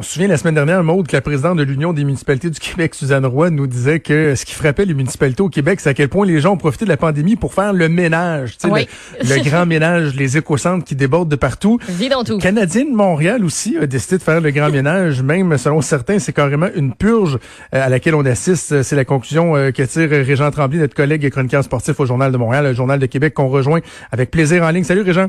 On 0.00 0.02
se 0.02 0.12
souvient 0.12 0.28
la 0.28 0.38
semaine 0.38 0.54
dernière, 0.54 0.82
Maude, 0.82 1.06
que 1.08 1.14
la 1.14 1.20
présidente 1.20 1.58
de 1.58 1.62
l'Union 1.62 1.92
des 1.92 2.04
municipalités 2.04 2.48
du 2.48 2.58
Québec, 2.58 2.94
Suzanne 2.94 3.26
Roy, 3.26 3.50
nous 3.50 3.66
disait 3.66 4.00
que 4.00 4.34
ce 4.34 4.46
qui 4.46 4.54
frappait 4.54 4.86
les 4.86 4.94
municipalités 4.94 5.42
au 5.42 5.50
Québec, 5.50 5.78
c'est 5.78 5.90
à 5.90 5.92
quel 5.92 6.08
point 6.08 6.24
les 6.24 6.40
gens 6.40 6.54
ont 6.54 6.56
profité 6.56 6.86
de 6.86 6.88
la 6.88 6.96
pandémie 6.96 7.36
pour 7.36 7.52
faire 7.52 7.74
le 7.74 7.86
ménage. 7.90 8.56
tu 8.56 8.66
sais, 8.66 8.72
Oui. 8.72 8.88
Le, 9.20 9.36
le 9.36 9.42
grand 9.44 9.66
ménage, 9.66 10.14
les 10.14 10.38
éco-centres 10.38 10.86
qui 10.86 10.96
débordent 10.96 11.28
de 11.28 11.36
partout. 11.36 11.78
Vidons 11.86 12.24
tout. 12.24 12.38
Canadien 12.38 12.86
de 12.86 12.96
Montréal 12.96 13.44
aussi 13.44 13.76
a 13.76 13.86
décidé 13.86 14.16
de 14.16 14.22
faire 14.22 14.40
le 14.40 14.50
grand 14.52 14.70
ménage. 14.70 15.22
Même 15.22 15.58
selon 15.58 15.82
certains, 15.82 16.18
c'est 16.18 16.32
carrément 16.32 16.68
une 16.74 16.94
purge 16.94 17.34
euh, 17.74 17.84
à 17.84 17.90
laquelle 17.90 18.14
on 18.14 18.24
assiste. 18.24 18.82
C'est 18.82 18.96
la 18.96 19.04
conclusion 19.04 19.54
euh, 19.54 19.70
que 19.70 19.82
tire 19.82 20.08
Régent 20.08 20.50
Tremblay, 20.50 20.78
notre 20.78 20.94
collègue 20.94 21.26
et 21.26 21.30
chroniqueur 21.30 21.62
sportif 21.62 22.00
au 22.00 22.06
Journal 22.06 22.32
de 22.32 22.38
Montréal, 22.38 22.64
le 22.64 22.72
Journal 22.72 22.98
de 22.98 23.04
Québec, 23.04 23.34
qu'on 23.34 23.48
rejoint 23.48 23.80
avec 24.12 24.30
plaisir 24.30 24.62
en 24.62 24.70
ligne. 24.70 24.84
Salut 24.84 25.02
Régent. 25.02 25.28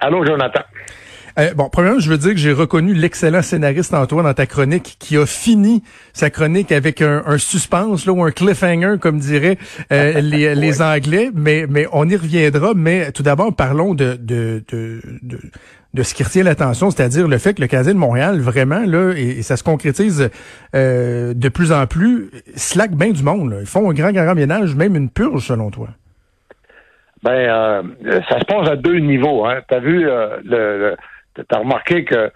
Allô, 0.00 0.24
Jonathan. 0.24 0.62
Euh, 1.38 1.52
bon, 1.54 1.68
premièrement, 1.68 1.98
je 1.98 2.08
veux 2.08 2.18
dire 2.18 2.30
que 2.30 2.38
j'ai 2.38 2.52
reconnu 2.52 2.94
l'excellent 2.94 3.42
scénariste 3.42 3.92
Antoine 3.92 4.24
dans 4.24 4.34
ta 4.34 4.46
chronique 4.46 4.96
qui 5.00 5.16
a 5.16 5.26
fini 5.26 5.82
sa 6.12 6.30
chronique 6.30 6.70
avec 6.70 7.02
un, 7.02 7.24
un 7.26 7.38
suspense 7.38 8.06
là, 8.06 8.12
ou 8.12 8.22
un 8.22 8.30
cliffhanger, 8.30 8.96
comme 9.00 9.18
diraient 9.18 9.58
euh, 9.92 10.12
les, 10.20 10.54
les 10.54 10.82
Anglais. 10.82 11.30
Mais, 11.34 11.66
mais 11.68 11.86
on 11.92 12.08
y 12.08 12.16
reviendra. 12.16 12.72
Mais 12.76 13.10
tout 13.10 13.24
d'abord, 13.24 13.54
parlons 13.54 13.94
de, 13.94 14.14
de, 14.14 14.62
de, 14.70 15.00
de, 15.22 15.40
de 15.94 16.02
ce 16.02 16.14
qui 16.14 16.22
retient 16.22 16.44
l'attention, 16.44 16.90
c'est-à-dire 16.90 17.26
le 17.26 17.38
fait 17.38 17.54
que 17.54 17.62
le 17.62 17.66
Canadien 17.66 17.94
de 17.94 17.98
Montréal, 17.98 18.40
vraiment, 18.40 18.84
là, 18.86 19.12
et, 19.16 19.38
et 19.38 19.42
ça 19.42 19.56
se 19.56 19.64
concrétise 19.64 20.30
euh, 20.76 21.34
de 21.34 21.48
plus 21.48 21.72
en 21.72 21.86
plus, 21.86 22.30
slack 22.54 22.92
bien 22.92 23.10
du 23.10 23.24
monde. 23.24 23.50
Là. 23.50 23.56
Ils 23.60 23.66
font 23.66 23.90
un 23.90 23.94
grand, 23.94 24.12
grand 24.12 24.34
ménage, 24.34 24.76
même 24.76 24.94
une 24.94 25.10
purge, 25.10 25.46
selon 25.46 25.70
toi. 25.70 25.88
Ben, 27.24 27.30
euh, 27.32 27.82
ça 28.28 28.38
se 28.38 28.44
passe 28.44 28.68
à 28.68 28.76
deux 28.76 28.98
niveaux. 28.98 29.46
Hein. 29.46 29.62
T'as 29.68 29.80
vu 29.80 30.06
euh, 30.06 30.36
le, 30.44 30.78
le 30.78 30.96
t'as 31.42 31.58
remarqué 31.58 32.04
que 32.04 32.30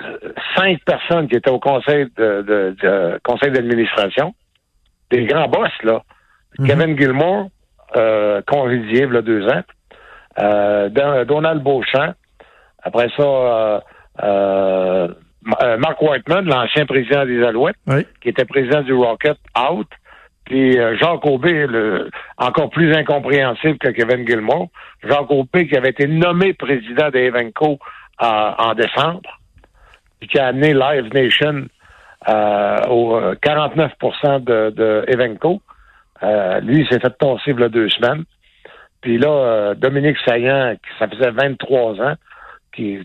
euh, 0.00 0.18
cinq 0.56 0.78
personnes 0.84 1.28
qui 1.28 1.36
étaient 1.36 1.50
au 1.50 1.60
conseil 1.60 2.06
de, 2.16 2.42
de- 2.42 2.76
de- 2.82 3.20
conseil 3.22 3.50
d'administration, 3.52 4.34
des 5.10 5.24
grands 5.26 5.48
boss 5.48 5.70
là, 5.82 6.02
Mhm. 6.58 6.66
Kevin 6.68 6.96
Gilmore, 6.98 7.48
euh, 7.96 8.40
il 8.70 8.96
y 8.96 9.02
a 9.02 9.22
deux 9.22 9.46
ans, 9.48 9.62
euh, 10.40 10.88
Don- 10.88 11.24
Donald 11.24 11.62
Beauchamp, 11.62 12.14
après 12.82 13.08
ça 13.16 13.22
euh, 13.22 13.80
euh, 14.22 15.08
euh, 15.62 15.76
Mark 15.78 16.00
Whiteman, 16.00 16.44
l'ancien 16.46 16.86
président 16.86 17.24
des 17.26 17.42
Alouettes, 17.42 17.76
Oui. 17.88 18.06
qui 18.20 18.28
était 18.28 18.44
président 18.44 18.82
du 18.82 18.92
Rocket, 18.94 19.36
out. 19.58 19.88
Puis 20.44 20.78
euh, 20.78 20.96
Jacques 20.96 21.24
Aubé, 21.26 21.66
le, 21.66 22.10
encore 22.36 22.70
plus 22.70 22.94
incompréhensible 22.94 23.78
que 23.78 23.88
Kevin 23.88 24.26
Gilmore, 24.26 24.68
Jacques 25.02 25.30
Aubé 25.30 25.66
qui 25.66 25.76
avait 25.76 25.88
été 25.90 26.06
nommé 26.06 26.52
président 26.54 27.10
de 27.10 27.18
Evenco 27.18 27.78
en 28.58 28.74
décembre, 28.74 29.22
puis 30.20 30.28
qui 30.28 30.38
a 30.38 30.46
amené 30.48 30.72
Live 30.74 31.12
Nation 31.12 31.66
euh, 32.28 32.78
au 32.88 33.16
euh, 33.16 33.34
49 33.42 33.92
de, 34.40 34.70
de 34.70 35.04
Evenco. 35.08 35.60
Euh, 36.22 36.60
lui, 36.60 36.80
il 36.80 36.88
s'est 36.88 37.00
fait 37.00 37.16
tasser 37.18 37.50
il 37.50 37.60
y 37.60 37.62
a 37.64 37.68
deux 37.68 37.88
semaines. 37.90 38.24
Puis 39.00 39.18
là, 39.18 39.28
euh, 39.28 39.74
Dominique 39.74 40.16
Saillant, 40.26 40.74
qui 40.76 40.90
ça 40.98 41.08
faisait 41.08 41.30
23 41.30 42.00
ans, 42.00 42.14
qui, 42.74 43.04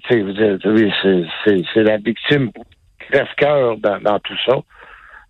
c'est- 1.74 1.84
la 1.84 1.98
victime 1.98 2.52
crève-cœur 3.00 3.78
dans, 3.78 4.00
dans 4.00 4.20
tout 4.20 4.38
ça. 4.46 4.56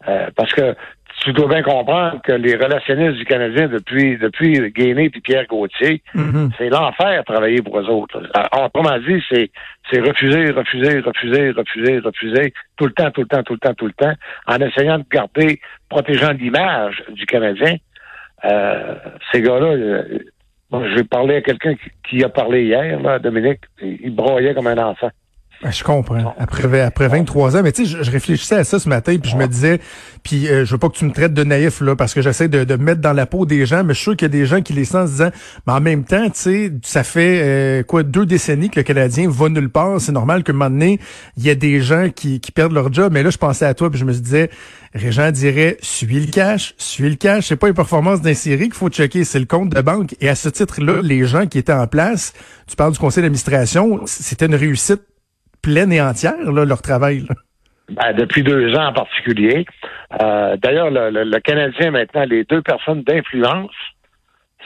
Euh, 0.07 0.29
parce 0.35 0.53
que 0.53 0.75
tu 1.21 1.33
dois 1.33 1.47
bien 1.47 1.61
comprendre 1.63 2.21
que 2.23 2.31
les 2.31 2.55
relationnistes 2.55 3.17
du 3.17 3.25
Canadien 3.25 3.67
depuis 3.67 4.17
depuis 4.17 4.71
Gainé 4.71 5.09
puis 5.09 5.21
Pierre 5.21 5.45
Gauthier, 5.47 6.01
Mhm. 6.13 6.51
c'est 6.57 6.69
l'enfer 6.69 7.23
travailler 7.25 7.61
pour 7.61 7.79
eux 7.79 7.89
autres. 7.89 8.21
Euh, 8.35 8.63
Autrement 8.65 8.97
dit, 8.99 9.21
c'est 9.29 9.51
c'est 9.91 9.99
refuser, 10.01 10.51
refuser, 10.51 10.99
refuser, 10.99 11.51
refuser, 11.51 11.99
refuser, 11.99 12.53
tout 12.77 12.85
le 12.85 12.91
temps, 12.93 13.11
tout 13.11 13.21
le 13.21 13.27
temps, 13.27 13.43
tout 13.43 13.53
le 13.53 13.59
temps, 13.59 13.73
tout 13.73 13.87
le 13.87 13.93
temps, 13.93 14.13
en 14.47 14.57
essayant 14.57 14.99
de 14.99 15.05
garder, 15.11 15.59
protégeant 15.89 16.31
l'image 16.31 17.03
du 17.09 17.25
Canadien. 17.25 17.75
Euh, 18.45 18.95
ces 19.31 19.41
gars-là, 19.41 19.67
euh, 19.67 20.03
moi, 20.71 20.83
j'ai 20.95 21.03
parlé 21.03 21.35
à 21.37 21.41
quelqu'un 21.41 21.73
qui, 21.75 21.89
qui 22.07 22.23
a 22.23 22.29
parlé 22.29 22.63
hier, 22.65 22.99
là, 23.01 23.19
Dominique, 23.19 23.61
il 23.81 24.13
broyait 24.15 24.53
comme 24.53 24.67
un 24.67 24.77
enfant. 24.77 25.09
Ben, 25.61 25.71
je 25.71 25.83
comprends. 25.83 26.33
Après, 26.39 26.79
après 26.79 27.07
23 27.09 27.57
ans, 27.57 27.63
mais 27.63 27.73
tu 27.73 27.85
sais, 27.85 27.97
je, 27.97 28.01
je 28.01 28.11
réfléchissais 28.11 28.55
à 28.55 28.63
ça 28.63 28.79
ce 28.79 28.87
matin, 28.87 29.17
puis 29.21 29.29
je 29.29 29.35
me 29.35 29.45
disais, 29.45 29.81
puis 30.23 30.47
euh, 30.47 30.63
je 30.63 30.71
veux 30.71 30.77
pas 30.77 30.87
que 30.87 30.95
tu 30.95 31.03
me 31.03 31.11
traites 31.11 31.33
de 31.33 31.43
naïf 31.43 31.81
là, 31.81 31.97
parce 31.97 32.13
que 32.13 32.21
j'essaie 32.21 32.47
de, 32.47 32.63
de 32.63 32.75
me 32.77 32.83
mettre 32.85 33.01
dans 33.01 33.11
la 33.11 33.25
peau 33.25 33.45
des 33.45 33.65
gens, 33.65 33.83
mais 33.83 33.93
je 33.93 33.99
suis 33.99 34.03
sûr 34.03 34.15
qu'il 34.15 34.27
y 34.27 34.31
a 34.31 34.39
des 34.39 34.45
gens 34.45 34.61
qui 34.61 34.71
les 34.71 34.85
sentent 34.85 35.03
en 35.03 35.07
se 35.07 35.11
disant, 35.11 35.31
mais 35.67 35.73
en 35.73 35.81
même 35.81 36.05
temps, 36.05 36.25
tu 36.29 36.31
sais, 36.33 36.71
ça 36.81 37.03
fait 37.03 37.41
euh, 37.43 37.83
quoi 37.83 38.03
deux 38.03 38.25
décennies 38.25 38.69
que 38.69 38.79
le 38.79 38.83
Canadien 38.83 39.29
va 39.29 39.49
nulle 39.49 39.69
part. 39.69 39.99
C'est 39.99 40.13
normal 40.13 40.43
qu'à 40.43 40.53
un 40.53 40.55
moment 40.55 40.69
donné, 40.69 40.97
il 41.35 41.43
y 41.43 41.49
a 41.49 41.55
des 41.55 41.81
gens 41.81 42.07
qui, 42.13 42.39
qui 42.39 42.53
perdent 42.53 42.73
leur 42.73 42.93
job. 42.93 43.11
Mais 43.11 43.21
là, 43.21 43.29
je 43.29 43.37
pensais 43.37 43.65
à 43.65 43.73
toi, 43.73 43.89
puis 43.89 43.99
je 43.99 44.05
me 44.05 44.13
disais, 44.13 44.49
Régent 44.93 45.31
dirait, 45.31 45.77
suis 45.81 46.07
le 46.07 46.31
cash, 46.31 46.73
suis 46.77 47.09
le 47.09 47.15
cash. 47.15 47.47
C'est 47.49 47.57
pas 47.57 47.67
les 47.67 47.73
performances 47.73 48.21
d'un 48.21 48.33
série 48.33 48.65
qu'il 48.65 48.75
faut 48.75 48.89
checker, 48.89 49.25
c'est 49.25 49.39
le 49.39 49.45
compte 49.45 49.69
de 49.69 49.81
banque. 49.81 50.15
Et 50.21 50.29
à 50.29 50.35
ce 50.35 50.47
titre-là, 50.47 51.01
les 51.03 51.25
gens 51.25 51.47
qui 51.47 51.57
étaient 51.57 51.73
en 51.73 51.87
place, 51.87 52.31
tu 52.65 52.77
parles 52.77 52.93
du 52.93 52.99
conseil 52.99 53.23
d'administration, 53.23 53.99
c'était 54.05 54.45
une 54.45 54.55
réussite 54.55 55.01
pleine 55.61 55.91
et 55.91 56.01
entière, 56.01 56.35
leur 56.51 56.81
travail. 56.81 57.25
Ben, 57.89 58.13
depuis 58.13 58.43
deux 58.43 58.75
ans 58.75 58.87
en 58.87 58.93
particulier. 58.93 59.65
Euh, 60.21 60.57
D'ailleurs, 60.57 60.91
le, 60.91 61.09
le- 61.09 61.39
Canadien, 61.39 61.91
maintenant, 61.91 62.23
les 62.25 62.43
deux 62.43 62.61
personnes 62.61 63.01
d'influence, 63.03 63.71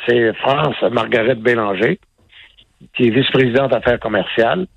c'est 0.06 0.34
France 0.36 0.76
Margaret 0.92 1.36
Bélanger, 1.36 2.00
qui 2.94 3.08
est 3.08 3.12
vice-présidente 3.12 3.74
affaires 3.74 4.00
commerciales, 4.00 4.68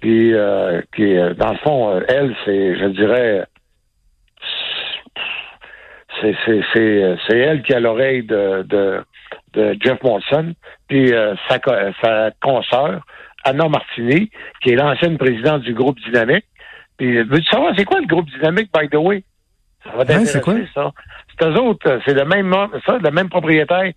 puis 0.00 0.32
euh, 0.34 0.82
qui, 0.94 1.16
dans 1.36 1.50
le 1.52 1.58
fond, 1.64 1.96
euh, 1.96 2.00
elle, 2.06 2.36
c'est, 2.44 2.78
je 2.78 2.86
dirais, 2.90 3.44
c'est 6.20 7.38
elle 7.38 7.62
qui 7.62 7.74
a 7.74 7.80
l'oreille 7.80 8.22
de, 8.22 8.62
de 9.52 9.76
Jeff 9.80 10.00
Molson, 10.02 10.54
puis 10.88 11.12
sa 11.48 11.58
sa 12.02 12.30
consoeur 12.40 13.04
Anna 13.44 13.68
Martini, 13.68 14.30
qui 14.62 14.70
est 14.70 14.76
l'ancienne 14.76 15.18
présidente 15.18 15.62
du 15.62 15.74
groupe 15.74 15.98
Dynamique. 16.00 16.46
Puis 16.96 17.22
veux-tu 17.22 17.44
savoir 17.44 17.72
c'est 17.76 17.84
quoi 17.84 18.00
le 18.00 18.06
groupe 18.06 18.28
Dynamique, 18.30 18.70
by 18.78 18.88
the 18.88 18.96
way? 18.96 19.24
Ça 19.84 19.90
va 19.90 20.04
Ouais, 20.04 20.24
c'est 20.24 20.40
quoi? 20.40 20.54
ça. 20.74 20.92
C'est 21.38 21.46
eux 21.46 21.60
autres, 21.60 21.88
euh, 21.90 22.00
c'est 22.06 22.14
le 22.14 22.24
même 22.24 22.54
ça, 22.86 22.98
le 22.98 23.10
même 23.10 23.28
propriétaire. 23.28 23.92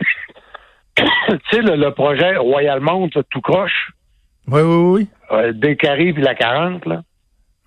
tu 0.96 1.04
sais, 1.50 1.62
le, 1.62 1.76
le 1.76 1.90
projet 1.92 2.36
Royal 2.36 2.80
Mount, 2.80 3.08
tout 3.30 3.40
croche, 3.40 3.92
Oui, 4.48 4.60
oui, 4.62 4.92
oui. 5.00 5.08
euh, 5.32 5.52
Descaries 5.52 6.12
puis 6.12 6.22
la 6.22 6.34
40, 6.34 6.84
là. 6.86 7.02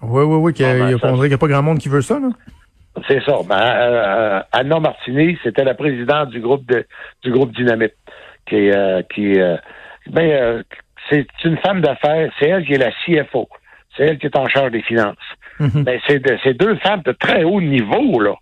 Oui, 0.01 0.23
oui, 0.23 0.35
oui. 0.35 0.53
qu'il 0.53 0.65
Ah, 0.65 0.73
ben, 0.73 0.87
il 0.87 0.91
y 0.91 0.93
a- 0.95 0.99
ça- 0.99 1.35
a 1.35 1.37
pas 1.37 1.47
grand 1.47 1.63
monde 1.63 1.79
qui 1.79 1.89
veut 1.89 2.01
ça, 2.01 2.19
là. 2.19 2.29
C'est 3.07 3.23
ça. 3.23 3.37
Ben, 3.47 3.55
euh, 3.57 4.03
euh, 4.37 4.41
Anna 4.51 4.79
Martini, 4.79 5.37
c'était 5.43 5.63
la 5.63 5.73
présidente 5.73 6.29
du 6.29 6.41
groupe 6.41 6.65
de, 6.67 6.85
du 7.23 7.31
groupe 7.31 7.51
Dynamite, 7.55 7.95
qui, 8.45 8.69
euh, 8.69 9.01
qui, 9.13 9.39
euh, 9.39 9.55
ben, 10.07 10.63
c'est 11.09 11.27
une 11.43 11.57
femme 11.57 11.81
d'affaires. 11.81 12.31
C'est 12.39 12.49
elle 12.49 12.65
qui 12.65 12.73
est 12.73 12.77
la 12.77 12.91
CFO. 13.05 13.47
C'est 13.95 14.03
elle 14.03 14.17
qui 14.17 14.25
est 14.27 14.37
en 14.37 14.47
charge 14.47 14.71
des 14.71 14.81
finances. 14.81 15.17
Mhm. 15.59 15.83
Ben, 15.83 15.99
c'est 16.07 16.19
de- 16.19 16.37
c'est 16.43 16.53
deux 16.55 16.75
femmes 16.77 17.01
de 17.03 17.11
très 17.11 17.43
haut 17.43 17.61
niveau 17.61 18.19
là. 18.19 18.33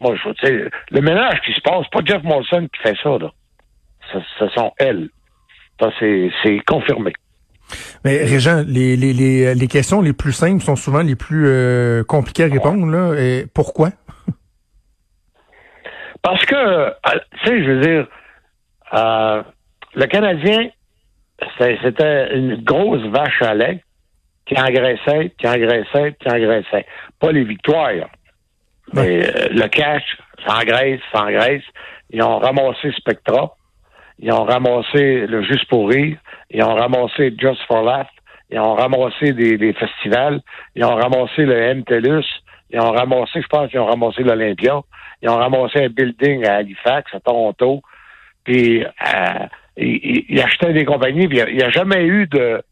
Moi, 0.00 0.14
je, 0.16 0.28
sais, 0.46 0.70
le 0.90 1.00
ménage 1.00 1.40
qui 1.46 1.52
se 1.52 1.60
passe, 1.60 1.86
pas 1.90 2.00
Jeff 2.04 2.22
Molson 2.22 2.66
qui 2.72 2.80
fait 2.82 2.96
ça 3.02 3.10
là. 3.18 3.30
Ce, 4.12 4.18
ce 4.38 4.48
sont 4.50 4.72
elles. 4.78 5.08
Ça, 5.80 5.90
c'est 5.98 6.30
c'est 6.42 6.58
confirmé. 6.66 7.12
Mais 8.04 8.18
Régent, 8.24 8.62
les, 8.66 8.96
les, 8.96 9.12
les, 9.12 9.54
les 9.54 9.68
questions 9.68 10.00
les 10.00 10.12
plus 10.12 10.32
simples 10.32 10.62
sont 10.62 10.76
souvent 10.76 11.02
les 11.02 11.16
plus 11.16 11.46
euh, 11.46 12.04
compliquées 12.04 12.44
à 12.44 12.48
répondre. 12.48 12.86
Là. 12.86 13.14
Et 13.18 13.46
pourquoi? 13.52 13.90
Parce 16.22 16.44
que, 16.44 16.54
euh, 16.54 16.90
tu 17.42 17.46
sais, 17.48 17.64
je 17.64 17.70
veux 17.70 17.80
dire, 17.80 18.06
euh, 18.94 19.42
le 19.94 20.06
Canadien, 20.06 20.68
c'était 21.58 22.36
une 22.36 22.56
grosse 22.62 23.02
vache 23.08 23.42
à 23.42 23.54
lait 23.54 23.82
qui 24.46 24.58
engraissait, 24.58 25.32
qui 25.38 25.46
engraissait, 25.46 26.14
qui 26.20 26.28
engraissait. 26.28 26.86
Pas 27.20 27.32
les 27.32 27.44
victoires. 27.44 28.08
Mais 28.92 29.26
euh, 29.26 29.48
le 29.50 29.68
cash, 29.68 30.16
ça 30.46 30.58
engraisse, 30.58 31.00
ça 31.12 31.24
engraisse. 31.24 31.64
Ils 32.10 32.22
ont 32.22 32.38
ramassé 32.38 32.92
Spectra. 32.96 33.54
Ils 34.18 34.32
ont 34.32 34.44
ramassé 34.44 35.26
le 35.26 35.42
Juste 35.42 35.68
pour 35.68 35.88
rire. 35.88 36.16
Ils 36.50 36.62
ont 36.62 36.74
ramassé 36.74 37.34
Just 37.36 37.60
for 37.66 37.82
Laugh. 37.82 38.06
Ils 38.50 38.60
ont 38.60 38.74
ramassé 38.74 39.32
des, 39.32 39.58
des 39.58 39.72
festivals. 39.72 40.40
Ils 40.76 40.84
ont 40.84 40.94
ramassé 40.94 41.44
le 41.44 41.74
MTELUS. 41.74 42.24
Ils 42.70 42.80
ont 42.80 42.92
ramassé, 42.92 43.42
je 43.42 43.46
pense 43.48 43.70
qu'ils 43.70 43.80
ont 43.80 43.86
ramassé 43.86 44.22
l'Olympia. 44.22 44.80
Ils 45.22 45.28
ont 45.28 45.36
ramassé 45.36 45.84
un 45.84 45.88
building 45.88 46.46
à 46.46 46.56
Halifax, 46.56 47.12
à 47.14 47.20
Toronto. 47.20 47.82
Puis 48.44 48.84
euh, 48.84 49.46
ils- 49.76 50.24
ils 50.28 50.40
achetaient 50.40 50.72
des 50.72 50.84
compagnies. 50.84 51.28
Puis 51.28 51.38
il 51.48 51.56
n'y 51.56 51.62
a, 51.62 51.70
jamais 51.70 52.04
eu 52.04 52.26
de, 52.26 52.62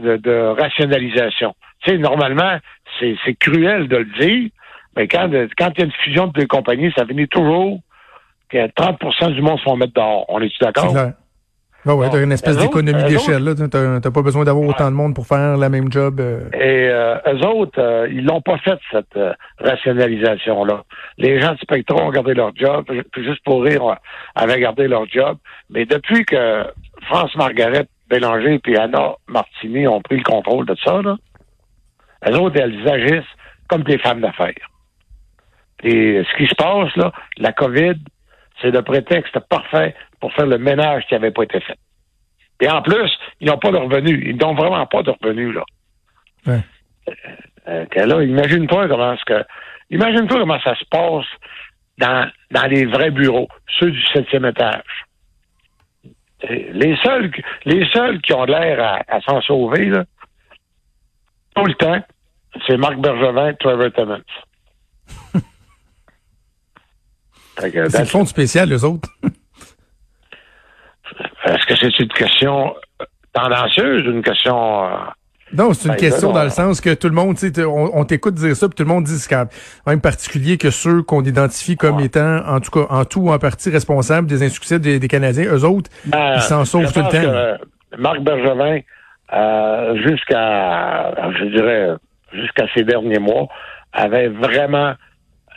de, 0.00 0.16
de 0.16 0.60
rationalisation. 0.60 1.54
Tu 1.82 1.90
sais, 1.92 1.98
normalement, 1.98 2.58
c'est 2.98 3.16
c'est 3.24 3.34
cruel 3.34 3.88
de 3.88 3.96
le 3.98 4.04
dire, 4.20 4.50
mais 4.96 5.08
quand 5.08 5.30
quand 5.56 5.70
il 5.76 5.78
y 5.78 5.82
a 5.82 5.86
une 5.86 5.92
fusion 6.04 6.26
de 6.26 6.32
deux 6.32 6.46
compagnies, 6.46 6.92
ça 6.96 7.06
finit 7.06 7.28
toujours 7.28 7.80
que 8.50 8.58
30% 8.66 9.32
du 9.32 9.42
monde 9.42 9.58
se 9.58 9.64
font 9.64 9.76
mettre 9.76 9.94
dehors. 9.94 10.26
On 10.28 10.40
est-tu 10.40 10.58
d'accord? 10.60 10.92
Ben 11.86 11.94
ouais, 11.94 12.10
t'as 12.10 12.22
une 12.22 12.32
espèce 12.32 12.58
d'économie 12.58 13.04
d'échelle. 13.04 13.42
là. 13.42 13.54
T'as 13.54 14.00
t'as 14.00 14.10
pas 14.10 14.22
besoin 14.22 14.44
d'avoir 14.44 14.68
autant 14.68 14.90
de 14.90 14.96
monde 14.96 15.14
pour 15.14 15.26
faire 15.26 15.56
la 15.56 15.68
même 15.70 15.90
job. 15.90 16.20
euh. 16.20 16.48
Et 16.52 16.88
euh, 16.90 17.16
eux 17.32 17.46
autres, 17.46 17.78
euh, 17.80 18.06
ils 18.10 18.24
l'ont 18.24 18.42
pas 18.42 18.58
fait, 18.58 18.78
cette 18.92 19.16
euh, 19.16 19.32
rationalisation-là. 19.58 20.84
Les 21.18 21.40
gens 21.40 21.52
de 21.52 21.58
Spectrum 21.58 22.00
ont 22.00 22.10
gardé 22.10 22.34
leur 22.34 22.54
job, 22.54 22.84
ju- 22.90 23.22
juste 23.24 23.42
pour 23.44 23.62
rire, 23.62 23.82
avaient 24.34 24.60
gardé 24.60 24.88
leur 24.88 25.06
job. 25.08 25.38
Mais 25.70 25.86
depuis 25.86 26.24
que 26.26 26.64
France 27.06 27.34
Margaret 27.36 27.86
Bélanger 28.10 28.60
et 28.66 28.76
Anna 28.76 29.12
Martini 29.28 29.86
ont 29.88 30.00
pris 30.02 30.16
le 30.18 30.22
contrôle 30.24 30.66
de 30.66 30.76
ça, 30.84 31.00
là, 31.00 31.16
eux 32.28 32.36
autres, 32.36 32.60
elles 32.60 32.86
agissent 32.88 33.24
comme 33.68 33.84
des 33.84 33.98
femmes 33.98 34.20
d'affaires. 34.20 34.52
Et 35.82 36.22
ce 36.30 36.36
qui 36.36 36.46
se 36.46 36.54
passe, 36.54 36.94
là, 36.96 37.10
la 37.38 37.52
COVID, 37.52 37.94
c'est 38.60 38.70
le 38.70 38.82
prétexte 38.82 39.38
parfait 39.48 39.94
pour 40.20 40.32
faire 40.34 40.46
le 40.46 40.58
ménage 40.58 41.04
qui 41.08 41.14
n'avait 41.14 41.30
pas 41.30 41.42
été 41.44 41.60
fait. 41.60 41.78
Et 42.60 42.68
en 42.70 42.82
plus, 42.82 43.10
ils 43.40 43.48
n'ont 43.48 43.58
pas 43.58 43.70
de 43.70 43.78
revenus. 43.78 44.22
Ils 44.26 44.36
n'ont 44.36 44.54
vraiment 44.54 44.86
pas 44.86 45.02
de 45.02 45.10
revenus, 45.10 45.54
là. 45.54 45.64
Ouais. 46.46 46.60
Euh, 47.68 47.86
que 47.86 48.00
là, 48.00 48.22
imagine-toi 48.22 48.88
comment 48.88 49.16
que. 49.26 49.44
Imagine-toi 49.90 50.40
comment 50.40 50.60
ça 50.60 50.74
se 50.76 50.84
passe 50.90 51.24
dans, 51.98 52.30
dans 52.50 52.66
les 52.66 52.84
vrais 52.86 53.10
bureaux, 53.10 53.48
ceux 53.78 53.90
du 53.90 54.02
septième 54.12 54.44
étage. 54.44 54.84
Et 56.42 56.70
Les 56.72 56.96
seuls, 56.98 57.30
qui- 57.30 57.42
les 57.64 57.86
seuls 57.92 58.20
qui 58.22 58.32
ont 58.32 58.44
l'air 58.44 58.78
à, 58.82 59.00
à 59.08 59.20
s'en 59.22 59.40
sauver, 59.42 59.86
là, 59.86 60.04
tout 61.54 61.64
le 61.64 61.74
temps, 61.74 62.00
c'est 62.66 62.76
Marc 62.76 62.96
Bergevin, 62.98 63.52
Trevor 63.54 63.90
Timmons. 63.92 64.22
Fait 67.58 67.70
que, 67.70 67.88
C'est 67.88 67.98
le 68.00 68.04
fond 68.06 68.24
spécial, 68.24 68.72
eux 68.72 68.84
autres. 68.84 69.08
Est-ce 71.44 71.66
que 71.66 71.76
c'est 71.76 71.98
une 72.02 72.08
question 72.08 72.74
tendancieuse 73.32 74.06
ou 74.06 74.10
une 74.12 74.22
question. 74.22 74.84
euh, 74.84 74.88
Non, 75.52 75.72
c'est 75.72 75.88
une 75.88 75.94
Ben, 75.94 76.00
question 76.00 76.32
dans 76.32 76.44
le 76.44 76.50
sens 76.50 76.80
que 76.80 76.94
tout 76.94 77.08
le 77.08 77.14
monde, 77.14 77.36
on, 77.58 77.90
on 77.94 78.04
t'écoute 78.04 78.34
dire 78.34 78.54
ça, 78.56 78.68
puis 78.68 78.74
tout 78.76 78.82
le 78.84 78.88
monde 78.88 79.04
dit 79.04 79.18
c'est 79.18 79.28
quand 79.34 79.46
même 79.86 80.00
particulier 80.00 80.58
que 80.58 80.70
ceux 80.70 81.02
qu'on 81.02 81.22
identifie 81.22 81.76
comme 81.76 81.96
Ouais. 81.96 82.04
étant, 82.06 82.38
en 82.46 82.60
tout 82.60 82.70
cas, 82.70 82.86
en 82.92 83.04
tout 83.04 83.20
ou 83.20 83.30
en 83.32 83.38
partie 83.38 83.70
responsables 83.70 84.26
des 84.28 84.42
insuccès 84.44 84.78
des, 84.78 84.98
des 84.98 85.08
Canadiens, 85.08 85.46
eux 85.52 85.64
autres, 85.64 85.90
Ben, 86.06 86.34
ils 86.36 86.40
s'en 86.42 86.64
sauvent 86.64 86.92
tout 86.92 87.00
le 87.00 87.04
temps. 87.06 87.10
que, 87.10 87.26
euh, 87.26 87.56
Marc 87.98 88.20
Bergevin, 88.20 88.80
euh, 89.32 89.96
jusqu'à, 90.08 91.12
je 91.38 91.44
dirais, 91.46 91.88
jusqu'à 92.32 92.66
ces 92.74 92.84
derniers 92.84 93.18
mois, 93.18 93.46
avait 93.92 94.28
vraiment 94.28 94.94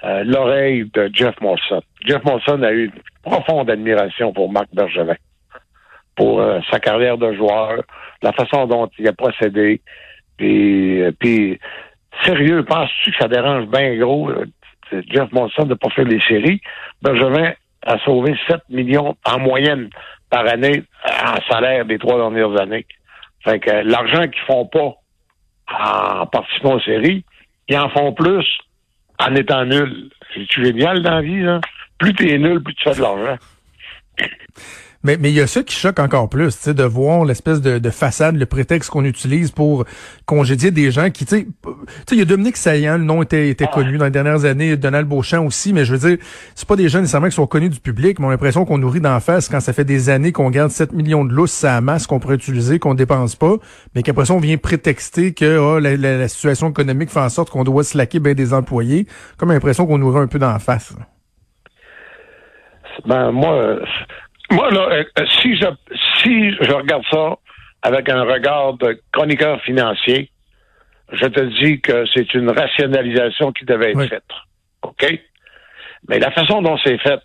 euh, 0.04 0.24
l'oreille 0.26 0.90
de 0.94 1.10
Jeff 1.14 1.36
Molson. 1.42 1.82
Jeff 2.06 2.24
Molson 2.24 2.62
a 2.64 2.72
eu 2.72 2.86
une 2.86 2.92
profonde 3.32 3.70
admiration 3.70 4.34
pour 4.34 4.52
Marc 4.52 4.68
Bergevin, 4.74 5.16
pour 6.16 6.42
euh, 6.42 6.60
sa 6.72 6.80
carrière 6.80 7.18
de 7.18 7.34
joueur, 7.34 7.82
la 8.22 8.32
façon 8.34 8.66
dont 8.68 8.90
il 8.98 9.08
a 9.08 9.14
procédé. 9.14 9.82
Puis, 10.38 11.02
euh, 11.02 11.12
puis 11.18 11.60
sérieux, 12.24 12.64
penses-tu 12.64 13.12
que 13.12 13.18
ça 13.18 13.28
dérange 13.28 13.68
bien 13.68 13.96
gros 13.98 14.30
euh, 14.30 14.46
Jeff 15.10 15.32
Molson 15.32 15.64
de 15.64 15.74
pas 15.74 15.90
faire 15.90 16.06
les 16.06 16.22
séries? 16.22 16.62
Bergevin 17.02 17.54
a 17.86 17.98
sauvé 18.00 18.36
7 18.48 18.62
millions 18.70 19.16
en 19.26 19.40
moyenne 19.40 19.90
par 20.30 20.48
année 20.48 20.84
en 21.06 21.52
salaire 21.52 21.86
des 21.86 21.98
trois 21.98 22.18
dernières 22.18 22.60
années. 22.60 22.86
Fait 23.44 23.60
que 23.60 23.72
l'argent 23.72 24.28
qu'ils 24.28 24.42
font 24.44 24.66
pas 24.66 24.96
en 25.72 26.26
participant 26.28 26.76
aux 26.76 26.82
séries, 26.82 27.26
ils 27.68 27.78
en 27.78 27.90
font 27.90 28.14
plus 28.14 28.46
en 29.20 29.36
étant 29.36 29.66
nuls. 29.66 30.10
C'est-tu 30.34 30.66
génial 30.66 31.02
dans 31.02 31.16
la 31.16 31.22
vie, 31.22 31.42
là? 31.42 31.60
Plus 31.98 32.14
t'es 32.14 32.38
nul, 32.38 32.62
plus 32.62 32.74
tu 32.76 32.84
fais 32.84 32.96
de 32.96 33.02
l'argent. 33.02 33.38
Mais 35.06 35.18
mais 35.20 35.32
il 35.32 35.36
y 35.36 35.42
a 35.42 35.48
ça 35.48 35.64
qui 35.64 35.76
choque 35.76 36.00
encore 36.00 36.30
plus, 36.30 36.56
tu 36.56 36.62
sais, 36.64 36.74
de 36.74 36.84
voir 36.84 37.26
l'espèce 37.26 37.60
de, 37.60 37.78
de 37.78 37.90
façade, 37.90 38.38
le 38.38 38.46
prétexte 38.46 38.90
qu'on 38.90 39.04
utilise 39.04 39.52
pour 39.52 39.84
congédier 40.26 40.72
des 40.72 40.92
gens 40.92 41.10
qui, 41.10 41.26
tu 41.26 41.36
sais, 41.36 41.42
p- 41.44 41.50
tu 41.64 41.70
sais, 42.08 42.16
il 42.16 42.20
y 42.20 42.22
a 42.22 42.26
Dominique 42.26 42.56
Saillant, 42.56 42.98
le 42.98 43.04
nom 43.04 43.22
était, 43.22 43.50
était 43.50 43.68
connu 43.68 43.98
dans 43.98 44.06
les 44.06 44.12
dernières 44.12 44.46
années, 44.46 44.78
Donald 44.78 45.06
Beauchamp 45.08 45.46
aussi, 45.46 45.74
mais 45.74 45.84
je 45.84 45.94
veux 45.96 46.10
dire, 46.10 46.18
c'est 46.56 46.66
pas 46.68 46.78
des 46.78 46.88
gens 46.88 47.00
nécessairement 47.00 47.28
qui 47.28 47.36
sont 47.36 47.48
connus 47.48 47.68
du 47.70 47.82
public, 47.82 48.18
mais 48.20 48.26
on 48.28 48.30
a 48.30 48.32
l'impression 48.32 48.64
qu'on 48.64 48.78
nourrit 48.78 49.02
d'en 49.02 49.20
face 49.20 49.50
quand 49.50 49.60
ça 49.60 49.74
fait 49.74 49.84
des 49.84 50.10
années 50.10 50.32
qu'on 50.32 50.50
garde 50.50 50.72
7 50.72 50.94
millions 50.94 51.26
de 51.26 51.34
lousses 51.34 51.66
à 51.66 51.82
masse 51.82 52.08
qu'on 52.08 52.20
pourrait 52.22 52.36
utiliser, 52.36 52.80
qu'on 52.80 52.94
dépense 52.94 53.36
pas, 53.36 53.56
mais 53.96 54.04
qu'après 54.04 54.24
ça, 54.26 54.34
on 54.36 54.40
vient 54.40 54.56
prétexter 54.58 55.34
que 55.34 55.76
ah, 55.76 55.82
la, 55.82 55.98
la- 55.98 56.18
la 56.18 56.28
situation 56.30 56.70
économique 56.70 57.10
fait 57.10 57.20
en 57.20 57.28
sorte 57.30 57.50
qu'on 57.50 57.66
doit 57.66 57.84
slacker 57.84 58.20
bien 58.20 58.36
des 58.36 58.54
employés, 58.54 59.06
comme 59.38 59.52
l'impression 59.52 59.86
qu'on 59.86 59.98
nourrit 59.98 60.22
un 60.22 60.28
peu 60.28 60.40
d'en 60.40 60.58
face. 60.60 60.96
Ben, 63.06 63.32
moi, 63.32 63.80
moi, 64.52 64.70
là, 64.72 64.88
euh, 64.92 65.04
euh, 65.20 65.26
si 65.42 65.56
je, 65.56 65.66
si 66.22 66.52
je 66.52 66.72
regarde 66.74 67.04
ça 67.12 67.36
avec 67.82 68.10
un 68.10 68.24
regard 68.24 68.74
de 68.76 69.00
chroniqueur 69.12 69.62
financier, 69.62 70.30
je 71.12 71.26
te 71.28 71.42
dis 71.62 71.82
que 71.82 72.06
c'est 72.14 72.34
une 72.34 72.50
rationalisation 72.50 73.52
qui 73.52 73.66
devait 73.66 73.92
être 73.92 73.98
Oui. 73.98 74.08
faite. 74.08 74.24
OK? 74.84 75.20
Mais 76.10 76.20
la 76.20 76.32
façon 76.32 76.62
dont 76.62 76.78
c'est 76.84 76.98
fait, 77.00 77.20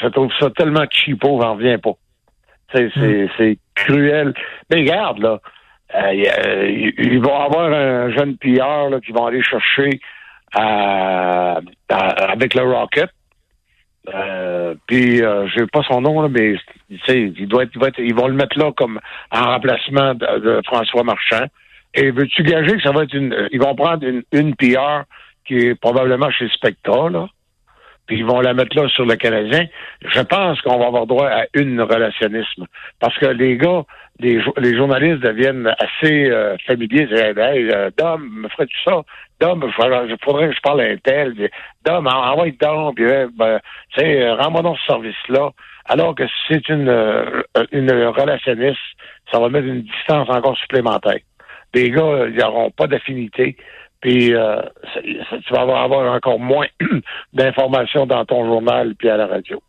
je 0.00 0.06
trouve 0.08 0.30
ça 0.38 0.50
tellement 0.50 0.84
cheapo, 0.90 1.40
j'en 1.40 1.54
reviens 1.54 1.78
pas. 1.78 1.92
C'est, 2.74 2.90
c'est, 2.94 3.28
c'est 3.38 3.58
cruel. 3.74 4.34
Mais 4.70 4.80
regarde, 4.80 5.18
là, 5.20 5.38
euh, 5.94 6.14
y 6.14 6.28
a- 6.28 6.66
ils 6.66 7.20
vont 7.20 7.38
avoir 7.40 7.72
un 7.72 8.10
jeune 8.10 8.36
pilleur 8.36 8.90
là, 8.90 9.00
qui 9.00 9.12
vont 9.12 9.24
aller 9.26 9.42
chercher 9.42 9.98
avec 11.88 12.54
le 12.54 12.62
Rocket. 12.62 13.10
Euh, 14.14 14.74
puis 14.86 15.22
euh, 15.22 15.46
je 15.48 15.64
pas 15.64 15.82
son 15.82 16.00
nom 16.00 16.22
là, 16.22 16.28
mais 16.28 16.54
ils 16.88 18.14
vont 18.14 18.28
le 18.28 18.34
mettre 18.34 18.58
là 18.58 18.72
comme 18.72 19.00
en 19.30 19.44
remplacement 19.44 20.14
de, 20.14 20.38
de 20.38 20.60
François 20.64 21.04
Marchand. 21.04 21.46
Et 21.94 22.10
veux-tu 22.10 22.42
gager 22.42 22.76
que 22.76 22.82
ça 22.82 22.92
va 22.92 23.04
être 23.04 23.14
une, 23.14 23.32
euh, 23.32 23.48
ils 23.52 23.60
vont 23.60 23.74
prendre 23.74 24.06
une, 24.06 24.22
une 24.32 24.54
PR 24.54 25.02
qui 25.46 25.56
est 25.56 25.74
probablement 25.74 26.30
chez 26.30 26.48
Spectra 26.48 27.10
là, 27.10 27.28
puis 28.06 28.18
ils 28.18 28.24
vont 28.24 28.40
la 28.40 28.54
mettre 28.54 28.76
là 28.76 28.88
sur 28.88 29.04
le 29.04 29.16
Canadien. 29.16 29.66
Je 30.02 30.20
pense 30.20 30.60
qu'on 30.62 30.78
va 30.78 30.86
avoir 30.86 31.06
droit 31.06 31.28
à 31.28 31.44
une 31.54 31.80
relationnisme 31.80 32.66
parce 33.00 33.16
que 33.18 33.26
les 33.26 33.56
gars, 33.56 33.82
les, 34.20 34.40
les 34.58 34.76
journalistes 34.76 35.20
deviennent 35.20 35.66
assez 35.78 36.30
euh, 36.30 36.56
familiers. 36.66 37.08
Hey, 37.12 37.70
euh, 37.70 37.90
Dom, 37.96 38.28
me 38.42 38.48
ferais-tu 38.48 38.76
ça? 38.84 39.02
Dom, 39.40 39.62
il 39.66 39.72
faudrait, 39.72 40.06
faudrait 40.22 40.48
que 40.48 40.54
je 40.54 40.60
parle 40.60 40.80
à 40.80 40.84
un 40.84 40.96
tel. 40.96 41.34
Dom, 41.84 42.06
en- 42.06 42.10
envoie 42.32 42.46
Dom, 42.60 42.94
puis, 42.94 43.04
euh, 43.04 43.28
ben, 43.36 43.60
euh, 44.00 44.34
rends-moi 44.34 44.62
donc 44.62 44.78
ce 44.78 44.86
service-là. 44.86 45.50
Alors 45.86 46.14
que 46.14 46.26
si 46.26 46.34
c'est 46.50 46.68
une, 46.68 46.88
euh, 46.88 47.42
une 47.72 47.90
relationniste, 47.90 48.78
ça 49.32 49.38
va 49.38 49.48
mettre 49.48 49.66
une 49.66 49.82
distance 49.82 50.28
encore 50.28 50.56
supplémentaire. 50.58 51.18
Les 51.74 51.90
gars, 51.90 52.26
ils 52.28 52.36
n'auront 52.36 52.70
pas 52.70 52.86
d'affinité. 52.86 53.56
Puis 54.00 54.34
euh, 54.34 54.62
tu 55.02 55.52
vas 55.52 55.60
avoir 55.62 56.14
encore 56.14 56.38
moins 56.38 56.66
d'informations 57.32 58.06
dans 58.06 58.24
ton 58.24 58.44
journal 58.44 58.94
puis 58.96 59.08
à 59.08 59.16
la 59.16 59.26
radio. 59.26 59.60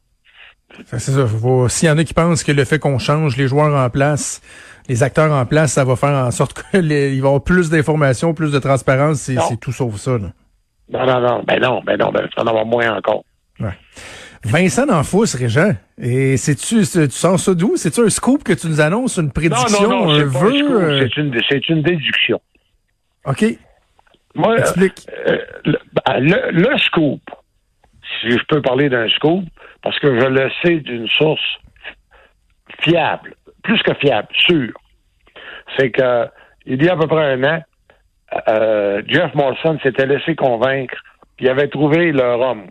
C'est 0.86 1.00
ça. 1.00 1.28
S'il 1.70 1.88
y 1.88 1.92
en 1.92 1.98
a 1.98 2.04
qui 2.04 2.14
pensent 2.14 2.44
que 2.44 2.52
le 2.52 2.64
fait 2.64 2.80
qu'on 2.80 3.00
change 3.00 3.36
les 3.38 3.48
joueurs 3.48 3.74
en 3.76 3.90
place, 3.90 4.42
les 4.88 5.04
acteurs 5.04 5.32
en 5.32 5.46
place, 5.46 5.74
ça 5.74 5.84
va 5.84 5.96
faire 5.96 6.10
en 6.26 6.32
sorte 6.32 6.64
qu'il 6.72 6.88
va 6.90 6.96
y 6.96 7.18
avoir 7.20 7.44
plus 7.44 7.70
d'informations, 7.70 8.34
plus 8.34 8.52
de 8.52 8.60
transparence, 8.60 9.18
c'est 9.22 9.34
Non. 9.36 9.56
tout 9.60 9.72
sauf 9.72 9.96
ça. 9.98 10.12
Là. 10.18 10.32
Non, 10.92 11.06
non, 11.06 11.20
non, 11.22 11.44
ben 11.46 11.60
non, 11.62 11.82
ben 11.86 11.98
non, 11.98 12.12
ben 12.12 12.28
vas 12.36 12.44
en 12.44 12.48
avoir 12.48 12.66
moins 12.66 12.96
encore. 12.98 13.24
Vincent 14.46 14.86
D'Anfous, 14.86 15.26
Régent, 15.38 15.74
et 16.02 16.38
c'est-tu, 16.38 16.86
c'est- 16.86 17.10
tu 17.10 17.16
sens 17.16 17.44
ça 17.44 17.54
d'où? 17.54 17.74
C'est-tu 17.76 18.00
un 18.00 18.10
scoop 18.10 18.42
que 18.44 18.54
tu 18.54 18.68
nous 18.68 18.80
annonces, 18.80 19.18
une 19.18 19.26
Non, 19.26 19.30
prédiction, 19.32 19.82
non, 19.90 20.06
non, 20.06 20.06
pas 20.06 20.14
un 20.14 20.24
vœu? 20.24 20.82
euh, 21.04 21.08
c'est 21.50 21.68
une, 21.68 21.82
déduction. 21.84 22.40
OK, 23.26 23.46
Moi, 24.36 24.54
euh, 24.54 24.58
explique. 24.60 25.06
euh, 25.28 25.38
le, 25.66 25.78
ben, 25.94 26.20
le- 26.22 26.52
le 26.52 26.78
scoop, 26.78 27.20
si 28.20 28.32
je 28.32 28.44
peux 28.48 28.62
parler 28.62 28.89
d'un 28.89 29.08
scoop, 29.10 29.46
parce 29.82 29.98
que 30.00 30.20
je 30.20 30.25
le 30.25 30.51
sais 30.63 30.78
d'une 30.78 31.08
source 31.08 31.60
fiable, 32.82 33.36
plus 33.63 33.82
que 33.84 33.94
fiable, 33.96 34.28
sûre, 34.34 34.74
c'est 35.78 35.92
que 35.92 36.28
il 36.66 36.84
y 36.84 36.89
a 36.89 36.94
à 36.94 36.98
peu 36.98 37.08
près 37.08 37.34
un 37.34 37.44
an, 37.44 37.63
euh, 38.48 39.01
Jeff 39.08 39.34
Molson 39.34 39.80
s'était 39.82 40.06
laissé 40.06 40.36
convaincre 40.36 40.96
qu'il 41.38 41.50
avait 41.50 41.68
trouvé 41.68 42.12
leur 42.12 42.39
homme 42.39 42.68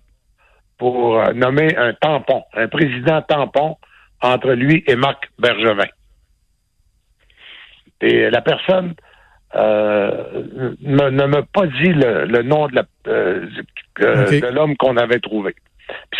pour 0.76 1.18
euh, 1.18 1.32
nommer 1.32 1.76
un 1.76 1.94
tampon, 1.94 2.44
un 2.54 2.68
président 2.68 3.22
tampon 3.22 3.76
entre 4.22 4.52
lui 4.52 4.84
et 4.86 4.94
Marc 4.94 5.30
Bergevin. 5.38 5.88
Et 8.00 8.30
la 8.30 8.40
personne 8.40 8.94
euh, 9.54 10.10
ne, 10.80 11.10
ne 11.10 11.26
m'a 11.26 11.42
pas 11.42 11.66
dit 11.66 11.92
le, 11.92 12.26
le 12.26 12.42
nom 12.42 12.68
de 12.68 12.74
la 12.76 12.84
euh, 13.06 13.46
euh, 14.00 14.40
de 14.40 14.46
l'homme 14.48 14.76
qu'on 14.76 14.96
avait 14.96 15.20
trouvé. 15.20 15.54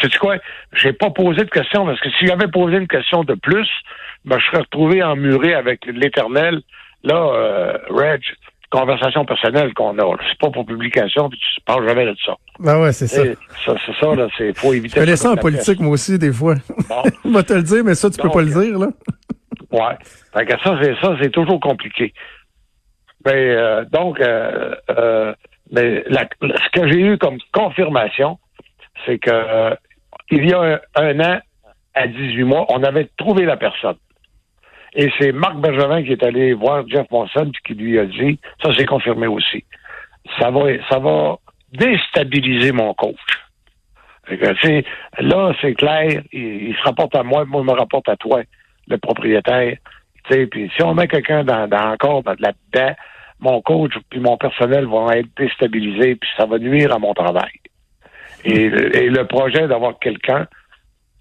Sais-tu 0.00 0.18
quoi? 0.18 0.36
J'ai 0.72 0.92
pas 0.92 1.10
posé 1.10 1.44
de 1.44 1.50
question 1.50 1.84
parce 1.84 2.00
que 2.00 2.10
si 2.10 2.26
j'avais 2.26 2.48
posé 2.48 2.76
une 2.76 2.88
question 2.88 3.24
de 3.24 3.34
plus, 3.34 3.68
ben, 4.24 4.38
je 4.38 4.46
serais 4.46 4.62
retrouvé 4.62 5.02
emmuré 5.02 5.54
avec 5.54 5.84
l'éternel. 5.86 6.62
Là, 7.04 7.14
euh, 7.14 7.78
Reg, 7.90 8.22
conversation 8.70 9.24
personnelle 9.24 9.72
qu'on 9.74 9.98
a. 9.98 10.16
C'est 10.28 10.38
pas 10.38 10.50
pour 10.50 10.66
publication, 10.66 11.28
puis 11.28 11.38
tu 11.38 11.60
parles 11.62 11.86
jamais 11.86 12.06
de 12.06 12.16
ça. 12.24 12.34
Ben 12.58 12.80
ouais, 12.80 12.92
c'est 12.92 13.06
ça. 13.06 13.22
ça 13.64 13.74
c'est 13.86 13.94
ça, 14.00 14.14
là. 14.14 14.28
C'est, 14.36 14.56
faut 14.56 14.72
éviter. 14.72 15.00
Je 15.00 15.04
connais 15.04 15.16
ça 15.16 15.32
en 15.32 15.36
politique, 15.36 15.80
moi 15.80 15.92
aussi, 15.92 16.18
des 16.18 16.32
fois. 16.32 16.54
Bon. 16.88 17.02
On 17.24 17.30
va 17.30 17.42
te 17.42 17.52
le 17.52 17.62
dire, 17.62 17.84
mais 17.84 17.94
ça, 17.94 18.10
tu 18.10 18.20
peux 18.20 18.30
pas 18.30 18.42
le 18.42 18.50
dire, 18.50 18.78
là. 18.78 18.88
ouais. 19.72 19.96
Fait 20.34 20.46
que 20.46 20.60
ça, 20.62 20.78
c'est 20.82 20.94
ça, 21.00 21.16
c'est 21.20 21.30
toujours 21.30 21.60
compliqué. 21.60 22.12
Mais 23.28 23.50
euh, 23.50 23.84
donc, 23.92 24.20
euh, 24.20 24.74
euh, 24.90 25.34
mais 25.70 26.02
ce 26.10 26.80
que 26.80 26.88
j'ai 26.88 27.00
eu 27.00 27.18
comme 27.18 27.36
confirmation, 27.52 28.38
c'est 29.04 29.18
que 29.18 29.76
il 30.30 30.48
y 30.48 30.54
a 30.54 30.80
un, 30.94 31.20
an 31.20 31.38
à 31.94 32.06
18 32.06 32.44
mois, 32.44 32.64
on 32.70 32.82
avait 32.82 33.08
trouvé 33.18 33.44
la 33.44 33.56
personne. 33.56 33.96
Et 34.94 35.10
c'est 35.18 35.32
Marc 35.32 35.56
Bergevin 35.56 36.02
qui 36.02 36.12
est 36.12 36.22
allé 36.22 36.54
voir 36.54 36.88
Jeff 36.88 37.06
Monson 37.10 37.50
qui 37.66 37.74
lui 37.74 37.98
a 37.98 38.06
dit, 38.06 38.38
ça 38.62 38.70
c'est 38.76 38.86
confirmé 38.86 39.26
aussi, 39.26 39.64
ça 40.38 40.50
va, 40.50 40.62
ça 40.88 40.98
va 40.98 41.36
déstabiliser 41.72 42.72
mon 42.72 42.94
coach. 42.94 43.16
Là, 44.30 45.52
c'est 45.60 45.74
clair, 45.74 46.22
il, 46.32 46.74
se 46.74 46.82
rapporte 46.82 47.14
à 47.14 47.22
moi, 47.22 47.44
moi, 47.44 47.62
il 47.62 47.66
me 47.66 47.78
rapporte 47.78 48.08
à 48.08 48.16
toi, 48.16 48.42
le 48.86 48.98
propriétaire. 48.98 49.76
Puis 50.28 50.70
si 50.76 50.82
on 50.82 50.94
met 50.94 51.08
quelqu'un 51.08 51.44
dans, 51.44 51.66
dans, 51.66 51.92
encore 51.92 52.22
là-dedans, 52.26 52.94
mon 53.40 53.60
coach 53.62 53.92
puis 54.10 54.20
mon 54.20 54.36
personnel 54.36 54.86
vont 54.86 55.10
être 55.10 55.28
déstabilisés, 55.36 56.16
puis 56.16 56.30
ça 56.36 56.46
va 56.46 56.58
nuire 56.58 56.92
à 56.94 56.98
mon 56.98 57.14
travail. 57.14 57.52
Et, 58.44 58.68
le 58.68 59.24
projet 59.24 59.66
d'avoir 59.66 59.98
quelqu'un 59.98 60.46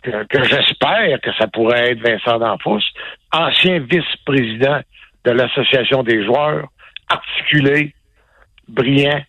que, 0.04 0.44
j'espère 0.44 1.20
que 1.22 1.34
ça 1.34 1.48
pourrait 1.48 1.92
être 1.92 2.00
Vincent 2.00 2.40
D'Anfous, 2.40 2.82
ancien 3.34 3.80
vice-président 3.80 4.80
de 5.26 5.32
l'Association 5.32 6.04
des 6.04 6.24
joueurs, 6.24 6.68
articulé, 7.10 7.94
brillant. 8.70 9.22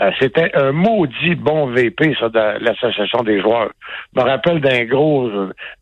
Euh, 0.00 0.10
c'était 0.20 0.54
un 0.56 0.72
maudit 0.72 1.34
bon 1.34 1.66
VP, 1.66 2.16
ça, 2.18 2.28
de 2.28 2.64
l'Association 2.64 3.22
des 3.22 3.40
joueurs. 3.40 3.70
Je 4.14 4.20
me 4.20 4.26
rappelle 4.26 4.60
d'un 4.60 4.84
gros, 4.84 5.30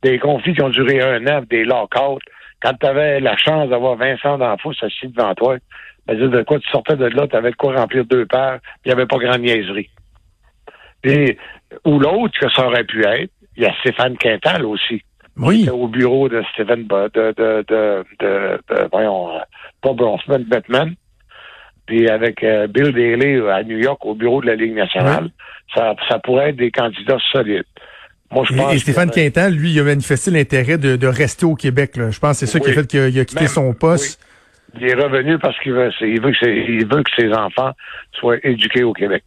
des 0.02 0.18
conflits 0.18 0.54
qui 0.54 0.62
ont 0.62 0.70
duré 0.70 1.00
un 1.00 1.26
an, 1.26 1.42
des 1.48 1.64
lockouts. 1.64 2.18
Quand 2.60 2.72
tu 2.80 2.86
avais 2.86 3.20
la 3.20 3.36
chance 3.36 3.68
d'avoir 3.68 3.96
Vincent 3.96 4.38
D'Anfous 4.38 4.74
assis 4.82 5.08
devant 5.08 5.34
toi, 5.34 5.56
ben, 6.06 6.18
de 6.18 6.42
quoi 6.42 6.58
tu 6.58 6.68
sortais 6.70 6.96
de 6.96 7.06
là, 7.06 7.26
tu 7.26 7.36
avais 7.36 7.50
de 7.50 7.56
quoi 7.56 7.74
remplir 7.74 8.04
deux 8.04 8.26
paires, 8.26 8.58
il 8.84 8.88
n'y 8.88 8.92
avait 8.92 9.06
pas 9.06 9.18
grand 9.18 9.38
niaiserie. 9.38 9.90
Puis, 11.02 11.36
ou 11.84 11.98
l'autre 11.98 12.38
que 12.38 12.48
ça 12.50 12.66
aurait 12.66 12.84
pu 12.84 13.04
être, 13.04 13.30
il 13.56 13.64
y 13.64 13.66
a 13.66 13.74
Stéphane 13.80 14.16
Quintal 14.16 14.64
aussi. 14.64 15.02
Oui. 15.38 15.68
au 15.68 15.86
bureau 15.86 16.30
de 16.30 16.42
Stephen 16.54 16.86
de, 16.86 17.10
de, 17.14 17.64
de, 17.68 18.04
de, 18.20 18.88
voyons, 18.90 19.36
euh, 19.36 19.40
pas 19.82 19.92
Bronfman, 19.92 20.44
Batman. 20.44 20.94
Puis 21.84 22.08
avec 22.08 22.42
euh, 22.42 22.66
Bill 22.66 22.92
Daly 22.92 23.46
à 23.48 23.62
New 23.62 23.78
York 23.78 24.04
au 24.06 24.14
bureau 24.14 24.40
de 24.40 24.46
la 24.46 24.54
Ligue 24.54 24.74
nationale, 24.74 25.28
ça, 25.74 25.94
ça 26.08 26.18
pourrait 26.20 26.50
être 26.50 26.56
des 26.56 26.70
candidats 26.70 27.18
solides. 27.32 27.66
Moi, 28.30 28.44
je 28.48 28.56
pense 28.56 28.74
et, 28.74 28.78
Stéphane 28.78 29.10
Quintal, 29.10 29.52
lui, 29.52 29.72
il 29.72 29.80
a 29.80 29.84
manifesté 29.84 30.30
l'intérêt 30.30 30.78
de, 30.78 30.96
de, 30.96 31.06
rester 31.06 31.46
au 31.46 31.54
Québec. 31.54 31.96
Là. 31.96 32.10
Je 32.10 32.18
pense 32.18 32.40
que 32.40 32.46
c'est 32.46 32.52
ça 32.52 32.58
qui 32.58 32.70
a 32.70 32.72
fait 32.72 32.86
qu'il 32.86 33.18
a, 33.20 33.24
quitté 33.24 33.46
son 33.46 33.72
poste. 33.72 34.20
Il 34.80 34.88
est 34.88 34.94
revenu 34.94 35.38
parce 35.38 35.58
qu'il 35.60 35.72
veut, 35.72 35.90
il 36.00 36.20
veut, 36.20 36.32
que 36.32 36.46
il 36.46 36.86
veut 36.86 37.02
que 37.02 37.10
ses 37.16 37.32
enfants 37.32 37.72
soient 38.12 38.38
éduqués 38.42 38.82
au 38.82 38.92
Québec. 38.92 39.24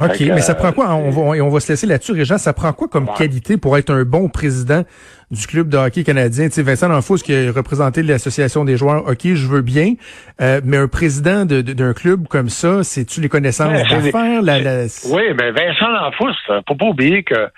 OK, 0.00 0.20
mais 0.20 0.40
ça 0.40 0.54
prend 0.54 0.72
quoi? 0.72 0.94
On 0.94 1.10
va, 1.10 1.44
on 1.44 1.50
va 1.50 1.60
se 1.60 1.70
laisser 1.70 1.86
là-dessus, 1.86 2.12
Régent. 2.12 2.38
Ça 2.38 2.54
prend 2.54 2.72
quoi 2.72 2.88
comme 2.88 3.12
qualité 3.12 3.58
pour 3.58 3.76
être 3.76 3.90
un 3.90 4.04
bon 4.04 4.30
président 4.30 4.84
du 5.30 5.46
club 5.46 5.68
de 5.68 5.76
hockey 5.76 6.02
canadien? 6.02 6.46
Tu 6.46 6.54
sais, 6.54 6.62
Vincent 6.62 6.88
D'Anfous, 6.88 7.18
qui 7.18 7.34
a 7.34 7.52
représenté 7.52 8.02
l'Association 8.02 8.64
des 8.64 8.78
joueurs, 8.78 9.06
OK, 9.06 9.20
je 9.22 9.46
veux 9.46 9.60
bien, 9.60 9.94
euh, 10.40 10.62
mais 10.64 10.78
un 10.78 10.88
président 10.88 11.44
d'un 11.44 11.92
club 11.92 12.26
comme 12.26 12.48
ça, 12.48 12.82
c'est-tu 12.84 13.20
les 13.20 13.28
connaissances 13.28 13.86
d'affaires? 13.90 14.40
La, 14.40 14.84
Oui, 15.10 15.22
mais 15.38 15.50
Vincent 15.50 15.92
D'Anfous, 15.92 16.34
faut 16.66 16.74
pas 16.74 16.86
oublier 16.86 17.22
que 17.22 17.48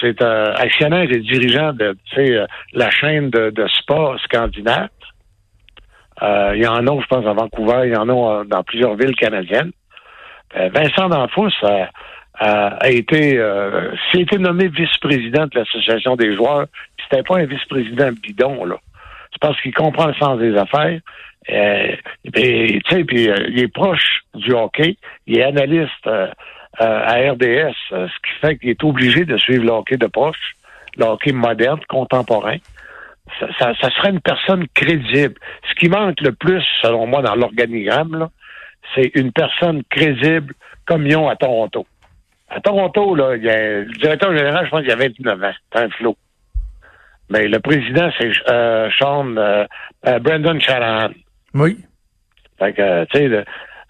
c'est 0.00 0.22
un 0.22 0.52
actionnaire 0.54 1.10
et 1.10 1.18
dirigeant 1.18 1.72
de 1.72 1.96
euh, 2.18 2.46
la 2.74 2.90
chaîne 2.90 3.30
de, 3.30 3.50
de 3.50 3.66
spa 3.80 4.16
scandinave. 4.24 4.88
Euh, 6.20 6.52
il 6.54 6.62
y 6.62 6.66
en 6.66 6.86
a, 6.86 7.00
je 7.00 7.06
pense, 7.06 7.26
à 7.26 7.32
Vancouver, 7.32 7.82
il 7.86 7.92
y 7.92 7.96
en 7.96 8.08
a 8.08 8.44
dans 8.44 8.62
plusieurs 8.62 8.94
villes 8.96 9.14
canadiennes. 9.16 9.72
Euh, 10.56 10.68
Vincent 10.74 11.08
D'Anfous 11.08 11.50
a, 11.62 11.88
a, 12.34 12.90
été, 12.90 13.38
euh, 13.38 13.92
a 13.92 14.18
été 14.18 14.38
nommé 14.38 14.68
vice-président 14.68 15.46
de 15.46 15.58
l'Association 15.58 16.16
des 16.16 16.34
joueurs, 16.34 16.66
c'était 17.02 17.22
pas 17.22 17.38
un 17.38 17.44
vice-président 17.44 18.10
bidon, 18.12 18.64
là. 18.64 18.76
C'est 19.32 19.40
parce 19.40 19.60
qu'il 19.62 19.72
comprend 19.72 20.06
le 20.06 20.14
sens 20.14 20.38
des 20.38 20.54
affaires. 20.56 21.00
Euh, 21.50 21.96
et, 22.34 22.80
euh, 22.92 23.02
il 23.48 23.60
est 23.60 23.72
proche 23.72 24.20
du 24.34 24.52
hockey. 24.52 24.96
Il 25.26 25.38
est 25.38 25.42
analyste 25.42 26.06
à 26.78 27.32
RDS, 27.32 27.74
ce 27.90 28.06
qui 28.06 28.40
fait 28.40 28.58
qu'il 28.58 28.70
est 28.70 28.84
obligé 28.84 29.24
de 29.24 29.36
suivre 29.38 29.64
le 29.64 29.70
hockey 29.70 29.96
de 29.96 30.06
proche, 30.06 30.54
le 30.98 31.04
hockey 31.04 31.32
moderne, 31.32 31.80
contemporain. 31.88 32.56
Ça, 33.38 33.46
ça, 33.58 33.72
ça, 33.80 33.90
serait 33.90 34.10
une 34.10 34.20
personne 34.20 34.66
crédible. 34.74 35.34
Ce 35.68 35.74
qui 35.76 35.88
manque 35.88 36.20
le 36.20 36.32
plus, 36.32 36.62
selon 36.82 37.06
moi, 37.06 37.22
dans 37.22 37.34
l'organigramme, 37.34 38.28
c'est 38.94 39.12
une 39.14 39.32
personne 39.32 39.82
crédible 39.88 40.54
comme 40.86 41.06
ils 41.06 41.16
ont 41.16 41.28
à 41.28 41.36
Toronto. 41.36 41.86
À 42.48 42.60
Toronto, 42.60 43.14
là, 43.14 43.36
il 43.36 43.44
y 43.44 43.48
a, 43.48 43.80
le 43.80 43.92
directeur 43.92 44.36
général, 44.36 44.66
je 44.66 44.70
pense 44.70 44.80
qu'il 44.80 44.90
y 44.90 44.92
a 44.92 44.96
29 44.96 45.42
ans. 45.42 45.52
C'est 45.72 45.78
un 45.80 45.88
flot. 45.90 46.16
Mais 47.30 47.48
le 47.48 47.60
président, 47.60 48.10
c'est 48.18 48.30
euh, 48.50 48.90
Sean 48.98 49.36
euh, 49.36 49.64
euh, 50.06 50.18
Brandon 50.18 50.58
Shanahan. 50.60 51.10
Oui. 51.54 51.78
Fait 52.58 52.74
que, 52.74 53.04
tu 53.06 53.18
sais, 53.18 53.44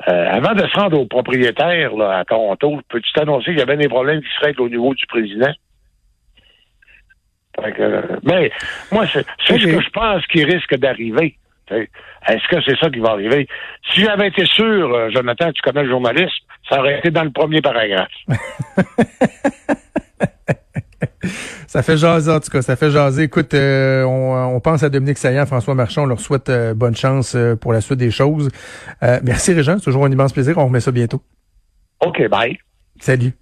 avant 0.07 0.55
de 0.55 0.67
se 0.67 0.79
rendre 0.79 1.01
au 1.01 1.07
propriétaire 1.07 1.95
là, 1.97 2.19
à 2.19 2.25
Toronto, 2.25 2.81
peux-tu 2.89 3.12
t'annoncer 3.12 3.47
qu'il 3.47 3.59
y 3.59 3.62
avait 3.62 3.77
des 3.77 3.89
problèmes 3.89 4.21
qui 4.21 4.29
seraient 4.39 4.55
au 4.59 4.69
niveau 4.69 4.95
du 4.95 5.07
président? 5.07 5.53
Que, 7.54 8.18
mais 8.25 8.50
moi, 8.90 9.06
c'est 9.12 9.26
ce 9.47 9.52
que 9.52 9.80
je 9.80 9.90
pense 9.90 10.26
qui 10.26 10.44
risque 10.44 10.75
d'arriver. 10.76 11.37
Est-ce 11.71 12.49
que 12.49 12.62
c'est 12.64 12.78
ça 12.78 12.90
qui 12.90 13.00
va 13.00 13.11
arriver? 13.11 13.47
Si 13.92 14.02
j'avais 14.02 14.28
été 14.28 14.44
sûr, 14.47 14.94
euh, 14.94 15.11
Jonathan, 15.11 15.52
tu 15.52 15.62
connais 15.62 15.85
le 15.85 15.90
journalisme, 15.90 16.44
ça 16.68 16.78
aurait 16.78 16.99
été 16.99 17.11
dans 17.11 17.25
le 17.25 17.30
premier 17.30 17.61
paragraphe. 17.61 18.11
ça 21.66 21.82
fait 21.82 21.97
jaser, 21.97 22.30
en 22.30 22.40
tout 22.40 22.50
cas. 22.50 22.62
Ça 22.62 22.76
fait 22.76 22.90
jaser. 22.90 23.25
Écoute, 23.25 23.54
euh, 23.54 24.04
on, 24.04 24.61
pense 24.61 24.82
à 24.82 24.88
Dominique 24.88 25.18
Saillant, 25.18 25.47
François 25.47 25.75
Marchand. 25.75 26.02
On 26.02 26.06
leur 26.06 26.21
souhaite 26.21 26.49
euh, 26.49 26.75
bonne 26.75 26.97
chance 26.97 27.37
pour 27.61 27.73
la 27.73 27.80
suite 27.80 27.99
des 27.99 28.11
choses. 28.11 28.49
merci, 29.23 29.52
Régent. 29.52 29.78
C'est 29.78 29.85
toujours 29.85 30.04
un 30.04 30.12
immense 30.12 30.32
plaisir. 30.32 30.59
On 30.59 30.66
remet 30.66 30.80
ça 30.80 30.92
bientôt. 30.92 31.23
OK, 32.00 32.28
bye. 32.28 32.59
Salut. 33.00 33.32